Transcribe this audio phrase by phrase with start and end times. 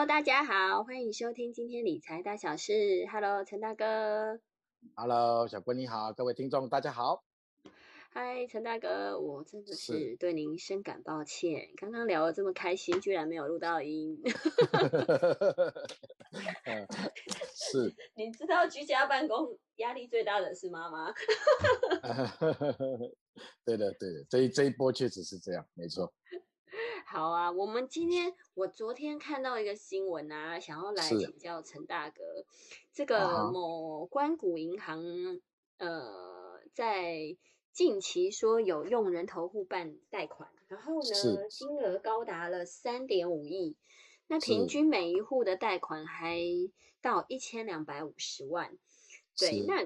[0.00, 2.72] Hello，大家好，欢迎收听今天理财大小事。
[3.12, 4.40] Hello，陈大哥。
[4.94, 7.22] Hello，小郭你好，各位听众大家好。
[8.10, 14.18] 嗨，陈大哥，我真的是对您深感抱歉，刚刚聊的这么开心，居然没有录到音。
[17.54, 17.94] 是。
[18.16, 21.12] 你知道居家办公压力最大的是妈妈。
[23.66, 26.10] 对的，对的，这这一波确实是这样，没错。
[27.06, 32.22] 好啊，我们今天我昨天看到一个新闻啊，想要来请教陈大哥，
[32.92, 35.02] 这个某关谷银行
[35.78, 37.36] 呃，在
[37.72, 43.76] 近期说有用人头户办贷款，然后呢金额高达了三点五亿，
[44.28, 46.38] 那平均每一户的贷款还
[47.00, 48.76] 到一千两百五十万，
[49.36, 49.84] 对，那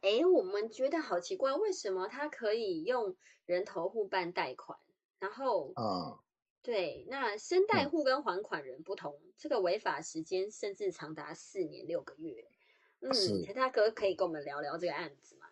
[0.00, 4.78] 哎，我们觉得好奇怪，为什么他可以用人头户办贷款？
[5.20, 6.20] 然后，啊，
[6.62, 12.44] 对，那生贷户跟还款人不同，这个违法时间甚至长达四年六个月。
[13.00, 13.12] 嗯，
[13.44, 15.46] 陈大哥可以跟我们聊聊这个案子吗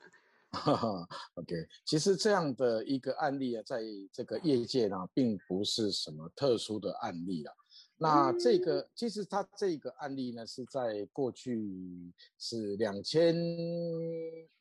[0.51, 1.09] 哈哈？
[1.35, 7.55] OK，其实这样的一个案例啊，在这个业界呢，并不是什么特殊的案例啊。
[7.99, 13.37] 那这个其实它这个案例呢，是在过去是两千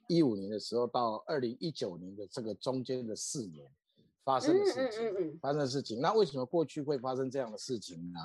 [0.08, 3.70] 一五年的时候到二零一九年的这个中间的四年。
[4.26, 6.02] 发生的事情，发生的事情。
[6.02, 8.20] 那为什么过去会发生这样的事情呢？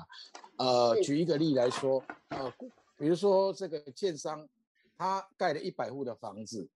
[0.57, 2.51] 呃，举一个例来说，呃，
[2.97, 4.49] 比如说这个建商，
[4.97, 6.67] 他盖了一百户的房子，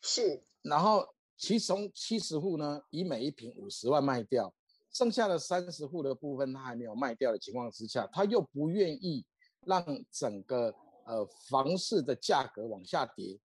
[0.00, 1.04] 是，然后
[1.36, 4.54] 其中七十户呢，以每一平五十万卖掉，
[4.92, 9.26] 剩下的三十户的部分他还没有卖掉的情况之下，他又不愿意
[9.66, 10.72] 让整个
[11.06, 13.36] 呃房市的价格往下跌，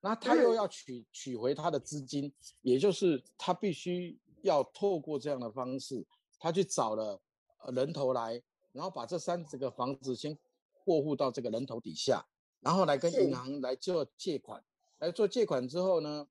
[0.00, 4.18] 那他又要取取回他的资金，也就是他必须。
[4.42, 6.06] 要透过这样的方式，
[6.38, 7.20] 他去找了
[7.72, 10.36] 人头来，然后把这三十个房子先
[10.84, 12.24] 过户到这个人头底下，
[12.60, 14.62] 然后来跟银行来做借款，
[14.98, 16.26] 来做借款之后呢，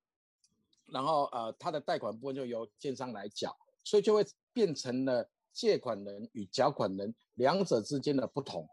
[0.88, 8.68] 然后呃他的贷款部分就由建商来缴，所以就会变成了借款人与缴款人两者之间的不同。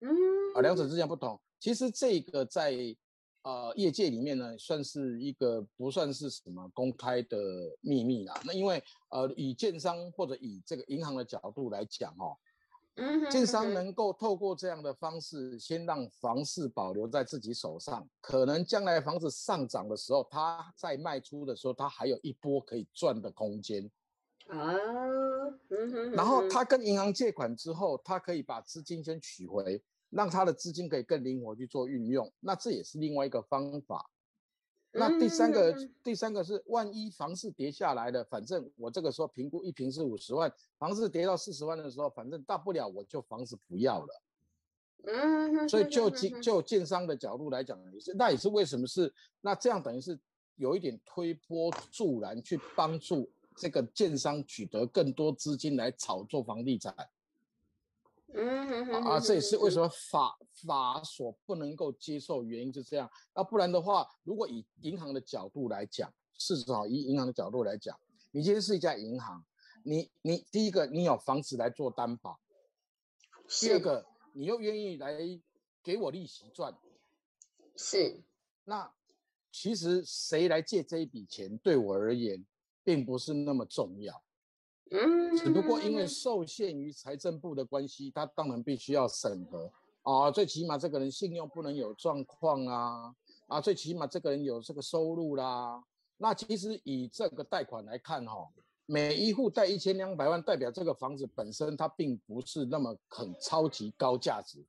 [0.00, 0.08] 嗯，
[0.54, 2.96] 啊两者之间不同，其实这个在。
[3.48, 7.38] 呃，业界里面呢，算是一个不算是什么公开的
[7.80, 8.38] 秘密啦。
[8.44, 12.36] 那因为呃，以建商或者以这个银行的角度来讲，哦，
[12.96, 23.90] 嗯，建商能够透过这样的方式，先让房市保留在自己手上，可能将来房子上涨的时候，他在卖出的时候，他还有一波可以赚的空间
[24.48, 24.74] 啊。
[25.70, 29.82] 嗯哼，然后他跟银行借款之后，他可以把资金先取回。
[30.10, 34.10] 让他的资金可以更灵活去做运用，那这也是另外一个方法。
[34.90, 44.22] 那第三个，第三个是万一房市跌下来了，反正我这个时候评估一平是五十万，房市跌到四十万的时候，反正大不了我就房子不要了。
[45.04, 50.18] 嗯，所以就建就建商的角度来讲，也是那也是为什么是那这样等于是
[50.56, 56.94] 有一点推波助澜，去帮助这个建商取得更多资金来炒作房地产。
[58.34, 63.10] 嗯啊，这也是为什么法法所不能够接受原因，就这样。
[63.34, 67.98] 要不然的话，如果以银行的角度来讲，事实上以银行的角度来讲，
[68.30, 69.44] 你今天是一家银行，
[69.82, 72.38] 你你第一个你有房子来做担保，
[73.60, 75.18] 第二个你又愿意来
[75.82, 76.76] 给我利息赚，
[77.76, 78.22] 是。
[78.64, 78.92] 那
[79.50, 82.44] 其实谁来借这一笔钱，对我而言
[82.84, 84.22] 并不是那么重要。
[84.90, 89.70] 嗯，只不过因为受限于财政部的关系，他当然必须要审核
[90.02, 90.30] 啊。
[90.30, 93.14] 最起码这个人信用不能有状况啊，
[93.48, 95.82] 啊，最起码这个人有这个收入啦。
[96.16, 98.48] 那其实以这个贷款来看哈，
[98.86, 104.64] 每一户贷一千两百万，代表这个房子本身它并不是那么很超级高价值，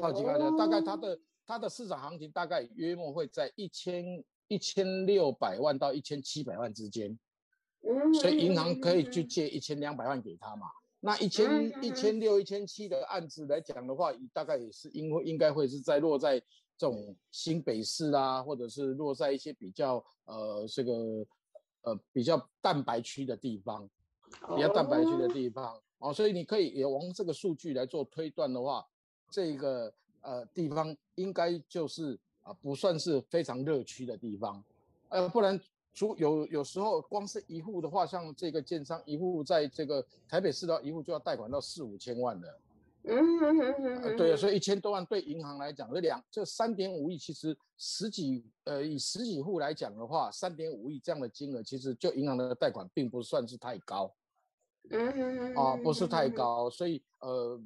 [0.00, 7.18] 超级高价，大概它的它的市场行情大概约莫会在一千一千六百万到一千七百万之间。
[8.20, 10.66] 所以银行可以去借一千两百万给他嘛？
[11.00, 16.38] 那一千一千六、一千七的案子来讲的话，大概也是因为应该会是在落在
[16.76, 20.92] 这种新北市啊，或者是落在一些比较呃这个
[21.82, 23.88] 呃比较蛋白区的地方，
[24.54, 26.12] 比较蛋白区的地方哦。
[26.12, 28.86] 所以你可以也往这个数据来做推断的话，
[29.30, 29.90] 这个
[30.20, 34.62] 呃地方应该就是啊不算是非常热区的地方，
[35.08, 35.58] 呃不然。
[35.92, 42.60] 出有有时候光是一户的话，像这个建商一户在这个台北市的一户就要贷款到四五千万的，
[43.02, 54.14] 嗯，对所以一千多万对银行来讲，这两这三点五亿，其实十几呃以十几户来讲的话，三点五亿这样的金额，其实就银行的贷款并不算是太高，
[54.90, 57.60] 嗯，啊不是太高，所以呃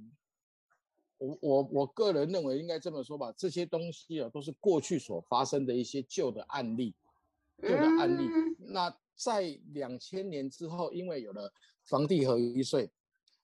[1.18, 6.94] 我我我个人认为应该这么说吧，这些东西啊都是过去所发生的一些旧的案例，
[7.64, 8.28] 旧的案例。
[8.58, 11.52] 那在两千年之后，因为有了
[11.84, 12.90] 房地合一税，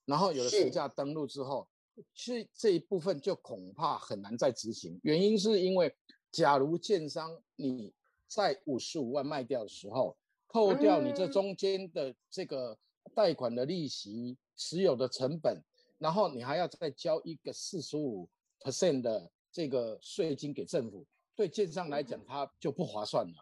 [0.05, 1.67] 然后有了实价登录之后，
[2.15, 4.99] 是这一部分就恐怕很难再执行。
[5.03, 5.95] 原因是因为，
[6.31, 7.93] 假如建商你
[8.27, 12.77] 在五十五万卖掉的时候，扣掉你这中间的这个
[13.15, 15.63] 贷款的利息、持有的成本。
[15.99, 18.27] 然后你还要再交一个四十五
[18.61, 21.07] percent 的这个税金给政府，
[21.37, 23.35] 对建商来讲，它就不划算了。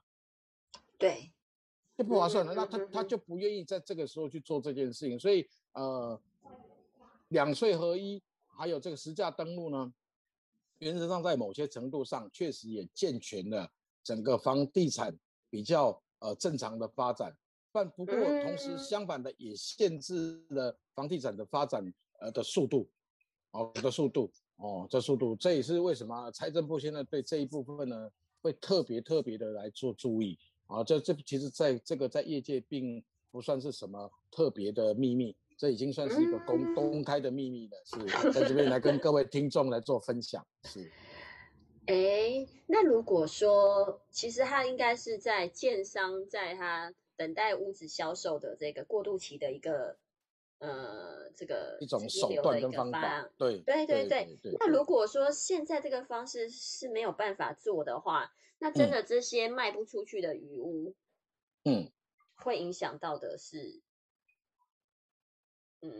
[0.98, 1.32] 对，
[1.96, 2.52] 就不划算了。
[2.54, 5.18] 那他他就不愿意在这个时候去做这件事情。
[5.18, 6.20] 所以呃，
[7.28, 9.92] 两税合一，还有这个实价登录呢，
[10.78, 13.70] 原则上在某些程度上确实也健全了
[14.02, 15.16] 整个房地产
[15.48, 17.34] 比较呃正常的发展。
[17.72, 21.90] 但不过同时相反的也限制了房地产的发展。
[22.20, 22.90] 呃的速度，
[23.52, 28.10] 哦的速度，哦这速度，这也是为什么财政部现在对这一部分呢，
[28.42, 30.36] 会特别特别的来做注意，
[30.68, 40.88] 啊这这其实在这个在业界并不算是什么特别的秘密，这已经算是一个公公开的秘密了，是在这边来跟各位听众来做分享，是。
[41.86, 49.96] 哎，那如果说，其实他应该是在建商在他等待屋子销售的这个过渡期的一个。
[50.58, 54.56] 呃，这个一种手段跟方法，对对对对。
[54.58, 60.96] 那如果说现在这个方式是没有办法做的话，那真的这些卖不出去的余屋，
[61.64, 61.92] 嗯，
[62.34, 63.80] 会影响到的是，
[65.80, 65.92] 嗯，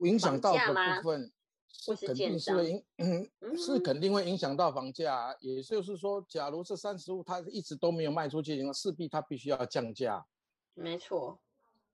[0.00, 0.66] 影响到的
[1.02, 1.32] 部分
[1.68, 5.36] 是肯定是会影，嗯， 是肯定会影响到房价。
[5.38, 10.26] 也就是说，假如这三十户它一直都没有卖出去，情况势必它必须要降价。
[10.74, 11.40] 没错。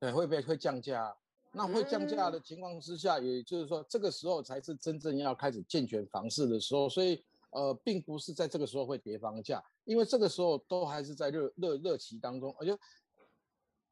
[0.00, 1.14] 对，会不会会降价？
[1.54, 12.74] 那会降价的情况之下，也就是说，这个时候才是真正要开始健全房市的时候，所以呃，并不是在这个时候会跌房价，因为这个时候都还是在热热热期当中，而且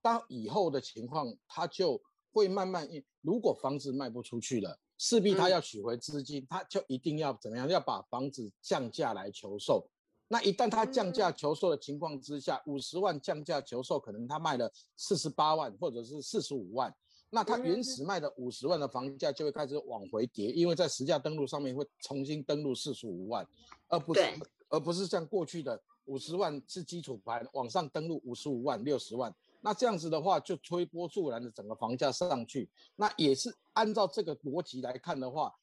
[0.01, 2.01] 当以后的情况，它就
[2.33, 2.89] 会慢慢，
[3.21, 9.87] 如果房子卖不出去了，势必他要取回资金，他就一定要怎么样，要把房子降价来求售。
[10.29, 16.95] 那一旦他降价求售的情况之下，五十万降价求售，可能他卖了四十八万或者是四十五万。
[17.31, 23.47] 那它原始卖的五十万的房价就会开始往回跌，因为在实价登录上面会重新登录四十五万，
[23.89, 24.21] 而不是
[24.69, 29.33] 而不是像过去的五十万是基础盘，往上登录五十五万、六十万。
[29.61, 32.69] 那这样子的话，就推波助澜的整个房价上去。
[32.97, 35.55] 那也是按照这个逻辑来看的话，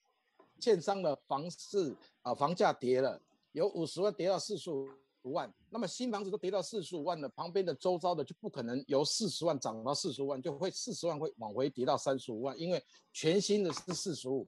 [0.60, 3.22] 券商的房市啊，房价跌了，
[3.52, 4.88] 由五十万跌到四十五。
[5.28, 12.82] 五万，那么新房子都跌到四十五万了，旁边的周遭的就不可能由四十万涨到四十五万，就会四十万会往回跌到三十五万，因为
[13.12, 14.48] 全新的是四十五，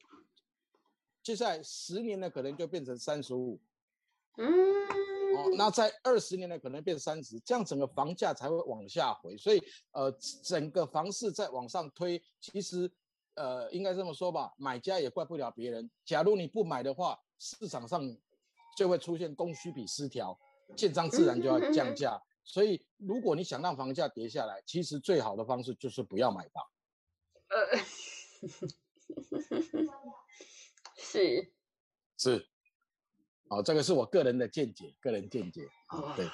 [1.22, 3.60] 接下来十年呢可能就变成三十五，
[4.38, 9.62] 嗯，哦，那在二十年呢可能变三十，这样整个房价才会往下回，所以
[9.92, 10.10] 呃，
[10.44, 12.90] 整个房市在往上推，其实
[13.36, 18.02] 呃，应该这么说吧，买家也怪不了别人，假如你不买的话，市场上
[18.78, 20.38] 就会出现供需比失调。
[20.76, 26.64] 建商自然就要降价，所以如果你想让房价跌下来，其实最好的方式就是不要买房。
[27.50, 27.78] 呃，
[30.96, 31.52] 是
[32.18, 32.48] 是，
[33.48, 35.68] 好，这个是我个人的见解，个人见解。
[35.88, 36.28] 啊，对，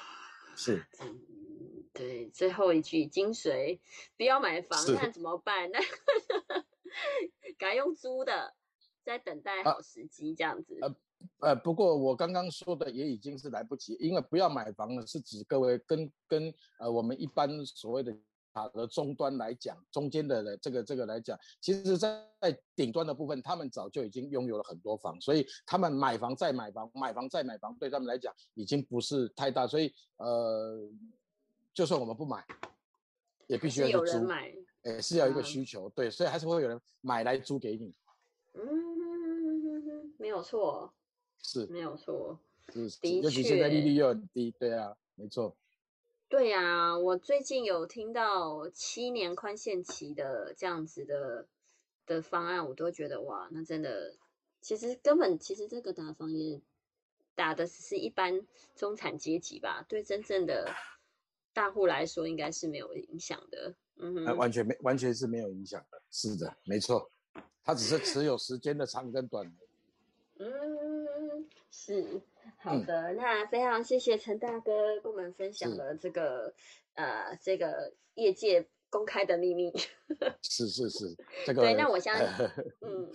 [0.54, 3.80] 是，嗯，对，最后一句精髓，
[4.18, 5.70] 不要买房，那怎么办？
[5.70, 5.80] 那
[7.56, 8.54] 改用租的，
[9.02, 10.78] 在等待好时机，这样子。
[10.82, 10.94] 呃，
[11.62, 18.14] 不过我刚刚说的也已经是来不及，因为不要买房呢，是指各位跟跟呃我们一般所谓的
[18.52, 30.88] 卡的终端来讲，中间的这个这个来讲，其实在在顶端的部分，他们早就已经拥有了很多房，所以他们买房再买房，买房再买房，对他们来讲已经不是太大，所以呃，
[31.74, 32.44] 就算我们不买，
[33.46, 37.94] 也必须要有人买，也，是要一个需求，对，所以还是会有人买来租给你，
[38.54, 40.92] 嗯，没有错。
[41.42, 42.38] 是没有错，
[42.72, 45.56] 是的尤其现在利率又很低，对啊，没错。
[46.28, 51.46] 对啊，我最近有听到七年宽限期的这样子的
[52.04, 54.16] 的方案，我都觉得哇，那真的，
[54.60, 56.60] 其实根本其实这个打房也
[57.36, 60.74] 打的只是一般中产阶级吧，对真正的
[61.52, 63.74] 大户来说应该是没有影响的。
[63.98, 66.02] 嗯哼，完全没，完全是没有影响的。
[66.10, 67.08] 是的，没错，
[67.62, 69.46] 它只是持有时间的长跟短。
[70.38, 70.50] 嗯，
[71.78, 72.22] 是
[72.58, 73.12] 好的。
[73.12, 76.54] 那非常谢谢陈大哥跟我们分享了这个
[76.94, 79.70] 呃这个业界公开的秘密。
[80.42, 81.14] 是是是，
[81.44, 81.74] 这个对。
[81.74, 82.26] 那我相信，
[82.80, 83.12] 嗯，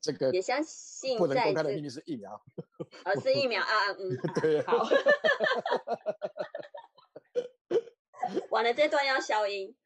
[0.00, 2.42] 这个也相信不能公开的秘密是疫苗，
[3.04, 4.88] 呃，是疫苗啊，嗯， 对，好，
[8.48, 9.76] 完了这段要消音，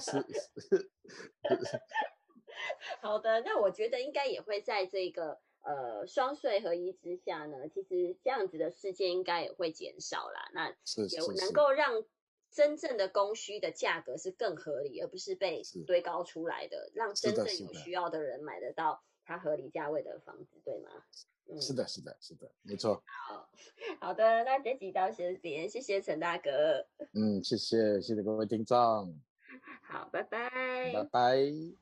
[0.00, 0.10] 是
[0.58, 0.90] 是，
[3.02, 12.04] 好的，那我觉得应该也会在这个呃双税合一之下呢，其实这样子的事件应该也会减少啦，那也能够让。
[12.54, 20.90] 真正的供需的价格是更合理，而不是被堆高出来的，让真正有需要的人买得到它合理价位的房子，对吗？
[21.48, 23.02] 嗯，是的，是的，是的，没错。
[23.06, 23.48] 好
[24.00, 26.86] 好的，那这集到这边，谢谢陈大哥。
[27.14, 28.76] 嗯，谢谢，谢谢各位听众。
[29.88, 31.81] 好，拜拜，拜拜。